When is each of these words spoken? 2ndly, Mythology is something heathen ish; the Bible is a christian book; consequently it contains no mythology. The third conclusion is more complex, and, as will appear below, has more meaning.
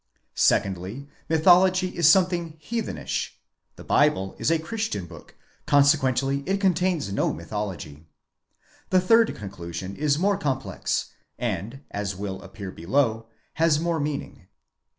2ndly, 0.35 1.07
Mythology 1.29 1.89
is 1.95 2.09
something 2.09 2.55
heathen 2.57 2.97
ish; 2.97 3.37
the 3.75 3.83
Bible 3.83 4.35
is 4.39 4.49
a 4.49 4.57
christian 4.57 5.05
book; 5.05 5.35
consequently 5.67 6.39
it 6.47 6.59
contains 6.59 7.13
no 7.13 7.31
mythology. 7.31 8.07
The 8.89 8.99
third 8.99 9.35
conclusion 9.35 9.95
is 9.95 10.17
more 10.17 10.37
complex, 10.39 11.11
and, 11.37 11.81
as 11.91 12.15
will 12.15 12.41
appear 12.41 12.71
below, 12.71 13.27
has 13.61 13.79
more 13.79 13.99
meaning. 13.99 14.47